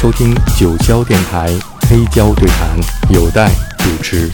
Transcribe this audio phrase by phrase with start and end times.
[0.00, 1.50] 收听九霄电台
[1.82, 2.74] 黑胶对谈，
[3.10, 4.30] 有待主持。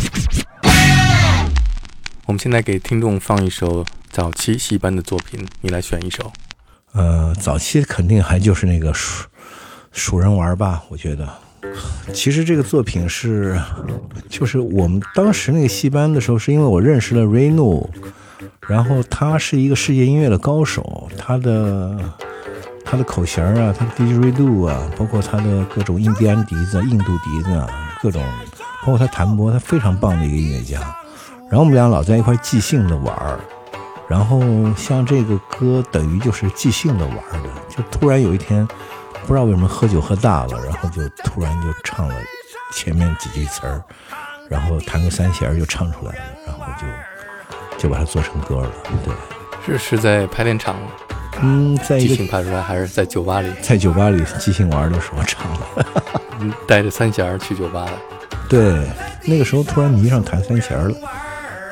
[2.24, 6.32] 我们现在给听众放一首早期戏班的作品，你来选一首。
[6.92, 9.26] 呃，早期肯定还就是那个数
[9.90, 11.28] 数人玩吧，我觉得。
[12.12, 13.60] 其实这个作品是，
[14.28, 17.88] 就是我们当时那个戏班的时候，是因为我认识了 Reno，
[18.68, 21.98] 然后他是一个世界音乐的高手，他的
[22.86, 27.68] 他的口弦啊，他的 didgeridoo 啊，包括他的各种印第安笛子、印度笛子啊，
[28.00, 28.24] 各种，
[28.82, 30.80] 包括他弹拨，他非常棒的一个音乐家。
[31.50, 33.40] 然后我们俩老在一块即兴的玩儿，
[34.08, 34.40] 然后
[34.76, 38.66] 像这个歌等于就是即兴的玩的，就突然有一天。
[39.26, 42.14] 不知道为什么喝酒喝大了，然后就突然就唱了
[42.72, 43.82] 前面几句词儿，
[44.48, 46.86] 然后弹个三弦就唱出来了，然后就
[47.82, 48.70] 就把它做成歌了。
[49.04, 49.12] 对，
[49.66, 50.76] 是是在排练场，
[51.42, 53.48] 嗯，在即兴拍出来，还是在酒吧里？
[53.62, 55.86] 在酒吧里即兴玩的时候唱的。
[56.66, 57.92] 带着三弦去酒吧了。
[58.48, 58.86] 对，
[59.24, 60.94] 那个时候突然迷上弹三弦了。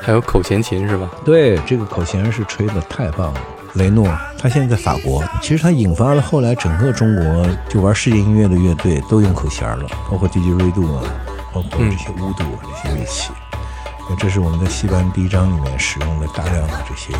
[0.01, 1.09] 还有口弦琴是吧？
[1.23, 3.41] 对，这个口弦是吹的太棒了。
[3.73, 5.23] 雷诺，他现在在法国。
[5.41, 11.03] 其实他引发了后来整个中国就玩世界音乐的乐队都用口弦了，包括 DJ 瑞度啊，
[11.51, 13.31] 包括这些乌度啊这些乐器。
[14.07, 17.11] 那这是我们在戏班第一章里面使用的大量的这些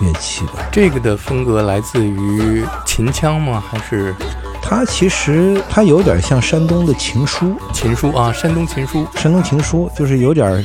[0.00, 0.52] 乐器的。
[0.70, 3.62] 这个的风格来自于秦腔吗？
[3.70, 4.14] 还是？
[4.62, 7.56] 它其实它有点像山东的情书。
[7.72, 9.06] 情书啊，山东情书。
[9.14, 10.64] 山东情书就是有点。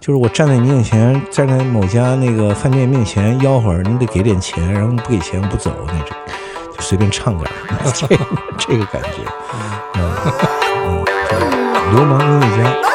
[0.00, 6.16] 就是我站在你面前，站在某家那个饭店面前吆喝，你得给点钱，然后不给钱不走那种，
[6.74, 7.52] 就随便唱点儿，
[7.92, 8.06] 这
[8.56, 9.18] 这个感觉，
[9.96, 10.10] 嗯，
[11.94, 12.89] 流氓音乐家。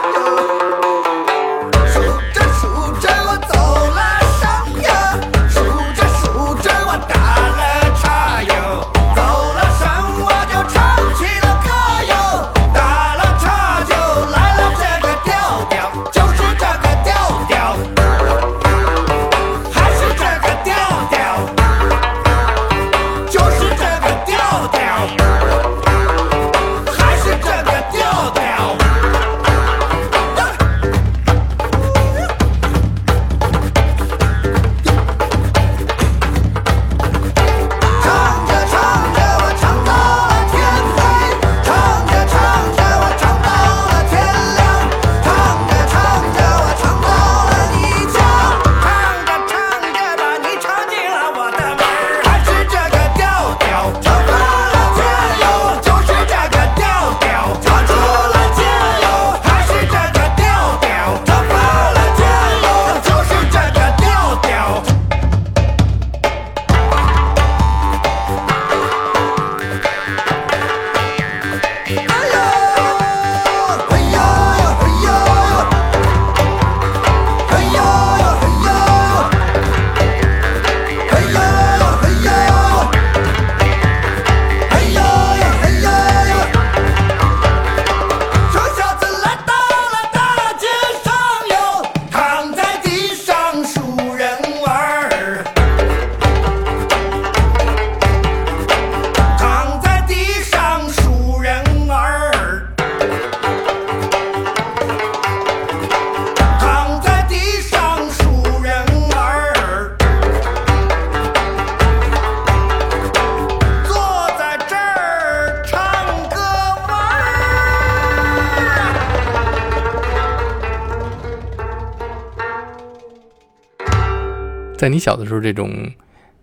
[124.85, 125.71] 在你小的时候，这种，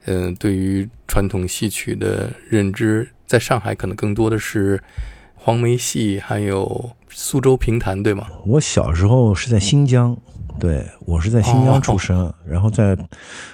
[0.06, 4.82] 嗯，对于传统戏曲的认知，在上海可能更多的是
[5.36, 8.26] 黄梅戏，还有苏州评弹，对吗？
[8.44, 10.16] 我小时候是在新疆，
[10.58, 12.98] 对我是在新疆出生，然后在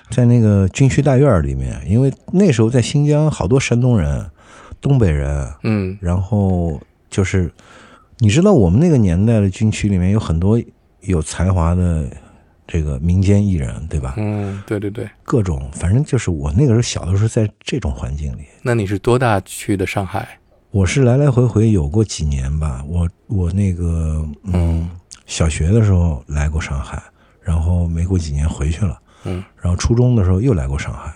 [0.08, 4.24] 在那个军区大院里面，因为那时候在新疆好多山东人、
[4.80, 6.80] 东北人，嗯，然后
[7.10, 7.52] 就是
[8.20, 10.58] 你知道，我们那个年代的军区里面有很多
[11.02, 12.08] 有才华的。
[12.70, 14.12] 这个民间艺人，对吧？
[14.18, 18.42] 嗯，对对对，各种，反正就是我那个时候小的时候，在这种环境里。
[18.60, 20.38] 那你是多大去的上海？
[20.70, 22.84] 我是来来回回有过几年吧。
[22.86, 24.86] 我我那个嗯，
[25.24, 27.02] 小学的时候来过上海，
[27.40, 29.00] 然后没过几年回去了。
[29.24, 31.10] 嗯，然后初中的时候又来过上海，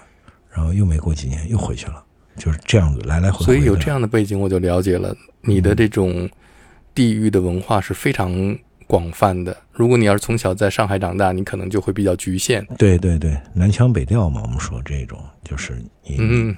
[0.51, 2.03] 然后又没过几年又回去了，
[2.39, 3.45] 就是这样子来来回回。
[3.45, 6.27] 所以有这样的背景，我就了解了你的这种
[6.95, 8.57] 地域的文化是非常。
[8.93, 12.63] 广泛的，如果你要是从小在上海长大，你可能就会比较局限。
[12.77, 15.83] 对对对，南腔北调嘛，我们说这种就是
[16.19, 16.55] 嗯，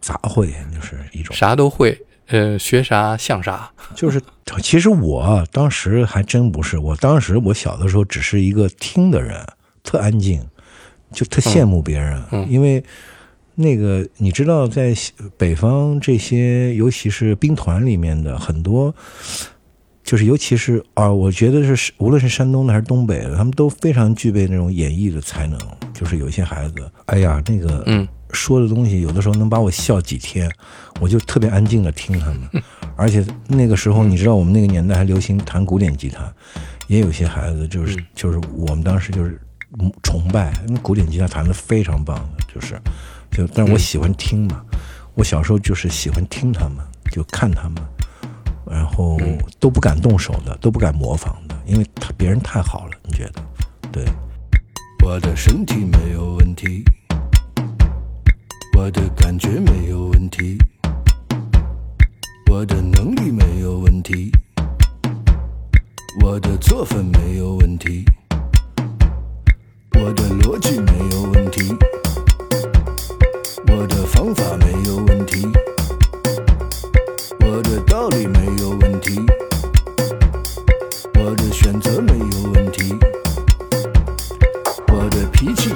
[0.00, 1.36] 杂烩就是一种。
[1.36, 4.18] 啥都会，呃，学啥像啥，就是
[4.62, 9.38] 其实我当时还真不是，我当时我小的时候只是一个听的人，
[9.82, 10.42] 特安静，
[11.12, 12.18] 就特羡慕别人，
[12.48, 12.82] 因为
[13.56, 14.94] 那个你知道，在
[15.36, 18.94] 北方这些，尤其是兵团里面的很多。
[20.08, 25.60] 就是尤其是啊，我觉得是无论是山东的还是东北的，他们都非常具备那种演绎的才能。
[25.92, 30.50] 就是有些孩子，哎呀，那个嗯，说的东西有的时候能把我笑几天，
[30.98, 32.62] 我就特别安静的听他们。
[32.96, 36.32] 而且那个时候，你知道我们那个年代还流行弹古典吉他，
[36.86, 39.38] 也有些孩子就是就是我们当时就是
[40.02, 42.80] 崇拜，因为古典吉他弹的非常棒的，就是
[43.30, 44.64] 就但是我喜欢听嘛，
[45.12, 46.78] 我小时候就是喜欢听他们，
[47.12, 47.76] 就看他们。
[48.70, 49.18] 然后
[49.58, 53.42] 都不敢动手的，都不敢模仿的，因为他别人太好了，你觉得？
[53.90, 54.04] 对。
[55.04, 56.84] 我的身体没有问题，
[58.76, 60.58] 我的感觉没有问题，
[62.50, 64.30] 我的能力没有问题，
[66.22, 68.04] 我的作风没有问题，
[69.94, 71.74] 我的逻辑没有问题，
[73.68, 74.77] 我的方法没
[85.38, 85.72] 脾气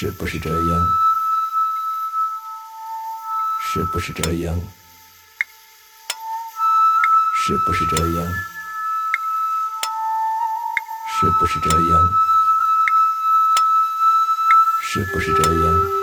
[0.00, 0.86] 是不是这样？
[3.72, 4.54] 是不是这样？
[7.34, 8.32] 是不是这样？
[11.18, 12.08] 是不是这样？
[14.84, 15.97] 是不是这样？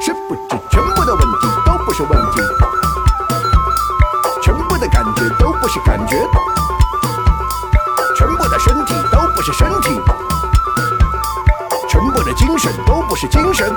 [0.00, 0.40] 是不是
[0.70, 2.40] 全部的问题都不是问题？
[4.42, 6.16] 全部的感觉都不是感觉，
[8.16, 10.00] 全部的身体都不是身体，
[11.88, 13.68] 全部的精神都不是精神，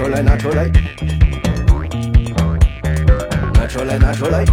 [0.00, 0.64] 出来，拿出来，
[3.52, 4.46] 拿出来，拿出来，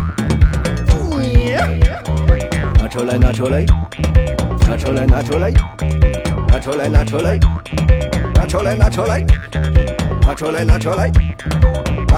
[2.75, 3.63] 拿出来，拿出来，
[4.67, 5.21] 拿出来，拿
[6.59, 7.39] 出来，拿出来，
[8.43, 9.15] 拿出来，拿出来，拿出来，
[10.25, 11.15] 拿出来，拿出来，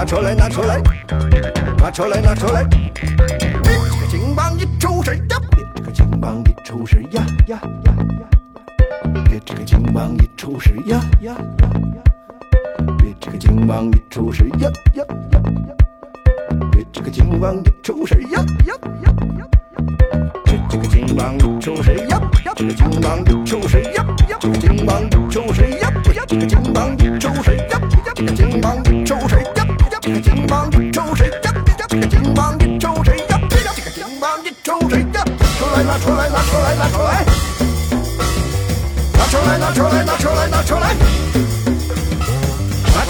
[0.00, 0.82] 出来，拿出来，
[1.78, 2.66] 拿出来，拿出来，
[3.62, 5.36] 这个金一抽水呀，
[5.76, 8.26] 这个金棒一抽水呀呀呀呀，
[9.46, 11.36] 这个金棒一抽水呀呀呀，
[13.30, 15.40] 这个金棒一抽水呀呀呀呀，
[16.72, 19.46] 别这个金棒一抽水呀呀呀呀。
[20.68, 33.46] 这个金棒一抽水呀呀，这个金棒一抽水呀呀，这个金棒一抽水呀呀，这个金棒一抽水呀呀，这个金棒一抽水呀呀，这个金棒一抽水呀呀，这个金棒一抽水呀呀，
[33.76, 35.24] 这个金棒一抽水呀，
[35.56, 37.24] 出来拿出来拿出来拿出来，
[39.14, 40.96] 拿出来拿出来拿出来拿出来，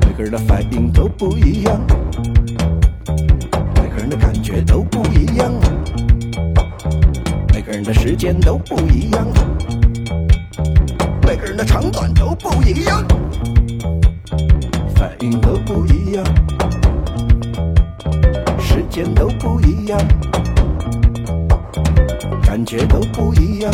[0.00, 1.80] 每个人的反应都不一样，
[3.74, 5.52] 每个人的感觉都不一样，
[7.52, 9.26] 每个人的时间都不一样，
[11.26, 13.04] 每个人的长短都不一样，
[14.94, 16.24] 反应都不一样，
[18.92, 19.98] 间都不一样，
[22.44, 23.72] 感觉都不一样，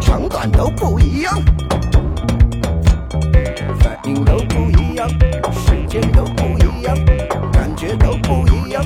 [0.00, 1.40] 长短都不一样。
[3.78, 5.08] 反应都不一样，
[5.52, 6.96] 时间都不一样，
[7.52, 8.84] 感觉都不一样，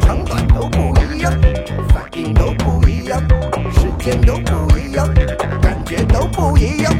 [0.00, 1.30] 长短都不一样，
[1.90, 3.20] 反应都不一样，
[3.70, 5.06] 时间都不一样，
[5.60, 6.90] 感觉都不一样。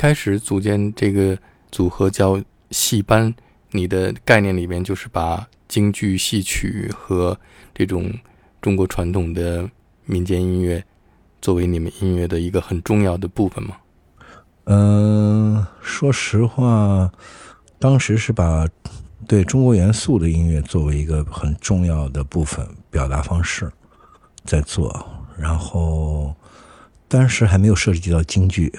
[0.00, 1.36] 开始组建这个
[1.70, 3.34] 组合叫戏班，
[3.72, 7.38] 你的概念里面就是把京剧、戏曲和
[7.74, 8.10] 这种
[8.62, 9.68] 中国传统的
[10.06, 10.82] 民间音乐
[11.42, 13.76] 作为你们音乐的一个很重要的部分吗？
[14.64, 17.12] 嗯，说实话，
[17.78, 18.66] 当时是把
[19.28, 23.70] 对中国元素的音乐作为一个很重要的部分表达方式
[24.46, 26.34] 在做，然后
[27.06, 28.72] 当时还没有涉及到京剧，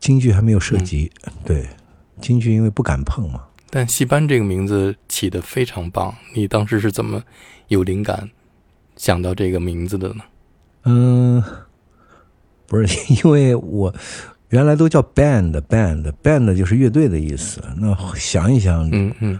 [0.00, 1.10] 京剧还没有涉及，
[1.44, 1.66] 对，
[2.20, 7.22] 京剧因为不敢碰嘛，但戏班这个名字起的非常棒，你当时是怎么
[7.68, 8.30] 有灵感
[8.96, 10.24] 想到这个名字的呢？
[10.84, 11.42] 嗯，
[12.66, 13.94] 不是，因为我
[14.50, 17.62] 原来都叫 band，band，band 就是乐队的意思。
[17.76, 19.38] 那想一想，嗯嗯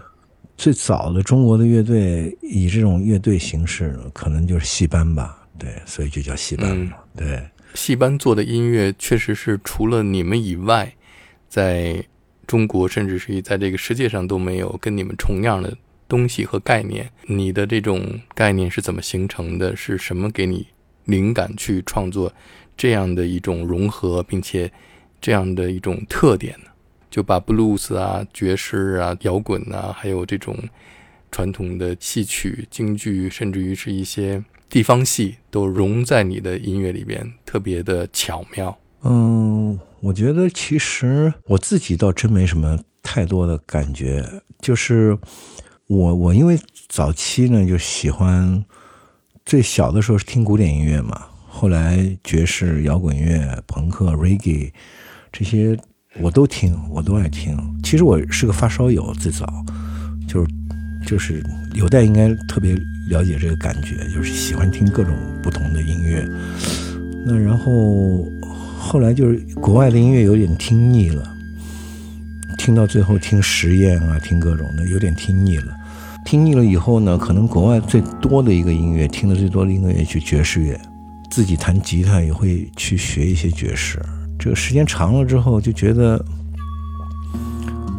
[0.57, 7.41] 最早的中国的乐队以这种乐队形式，可能就是戏班吧，对，所以就叫戏班嘛，对。
[7.73, 10.95] 戏班做的音乐确实是除了你们以外，
[11.47, 12.03] 在
[12.47, 17.09] 中国甚至是在这个世界上都没有跟你们重样的东西和概念。
[17.27, 19.75] 你的这种概念是怎么形成的？
[19.75, 20.67] 是什么给你
[21.05, 22.33] 灵感去创作
[22.75, 24.71] 这样的一种融合，并且
[25.21, 26.71] 这样的一种特点呢？
[27.11, 30.55] 就把布鲁斯啊、爵士啊、摇滚啊，还有这种
[31.31, 38.77] 传统的戏曲、京剧，甚至于是一些地方戏，都融在你的音乐里边，特别的巧妙。
[39.03, 44.23] 嗯，我觉得其实我自己倒真没什么太多的感觉，
[44.61, 45.17] 就是
[45.87, 48.63] 我我因为早期呢就喜欢，
[49.45, 54.71] 最小的时候是听古典音乐嘛，后来爵士、摇滚乐、朋克、reggae
[55.31, 55.77] 这些。
[56.19, 57.55] 我都听，我都爱听。
[57.83, 59.45] 其实我是个发烧友，最早
[60.27, 60.51] 就是
[61.05, 61.41] 就是
[61.75, 62.75] 有代应该特别
[63.09, 66.25] 了解这个感觉，就是喜欢听各种不同的音乐。
[67.25, 68.25] 那然后
[68.79, 71.35] 后来就是国外的音乐有点听腻了，
[72.57, 75.75] 听到最后听实验啊，听各种的有点听腻了。
[76.23, 80.79] 听腻了以后呢，可能国外最多的一个音乐，听的最多的音乐就爵士乐，
[81.31, 83.99] 自己弹吉他也会去学一些爵士。
[84.37, 86.23] 这个时间长了之后，就觉得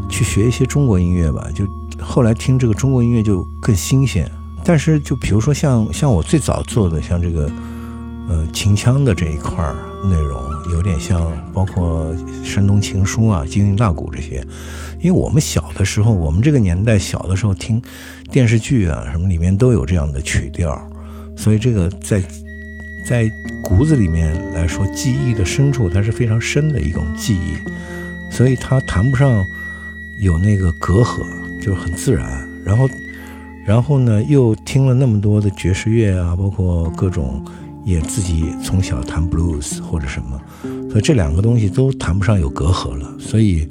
[0.08, 1.50] 去学一些中国音乐吧。
[1.54, 1.66] 就
[1.98, 4.30] 后来听这个中国音乐就更新鲜。
[4.70, 7.50] 但是就比如说像像我最早做的像这个
[8.28, 9.64] 呃秦腔的这一块
[10.04, 14.46] 内容，有点像包括山东情书啊、京韵大鼓这些。
[15.00, 17.82] 因为我们小的时候，我们这个年代小的时候听
[18.30, 20.80] 电视剧啊什么里面都有这样的曲调，
[21.36, 22.22] 所以这个在。
[23.08, 23.28] 在
[23.64, 27.56] 骨子里面来说，记忆的深处，它是非常深的一种记忆，
[28.30, 29.42] 所以它谈不上
[30.20, 31.26] 有那个隔阂，
[31.60, 32.46] 就是很自然。
[32.62, 32.88] 然后，
[33.70, 37.40] 然后呢，又听了那么多的爵士乐啊，包括各种，
[37.84, 40.40] 也自己从小弹 blues 或者什么，
[40.90, 43.08] 所以这两个东西都谈不上有隔阂了。
[43.20, 43.68] 所以，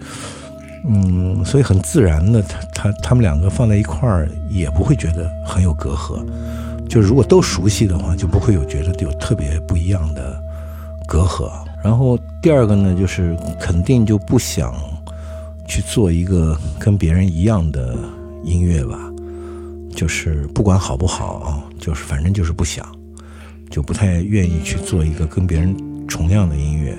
[0.88, 6.25] 嗯，所以很自然的，他他他们两个放在一块儿，也不会觉得很有隔阂。
[6.88, 10.42] 就如果都熟悉的话，就不会有觉得有特别不一样的
[11.05, 11.51] 隔阂。
[11.83, 14.74] 然后第二个呢，就是肯定就不想
[15.68, 17.98] 去做一个跟别人一样的
[18.46, 19.08] 音乐吧，
[19.95, 22.85] 就是不管好不好，就是反正就是不想，
[23.69, 25.75] 就不太愿意去做一个跟别人
[26.07, 26.97] 重样的音乐。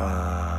[0.00, 0.49] Bye.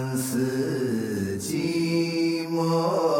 [0.00, 3.19] 看似寂寞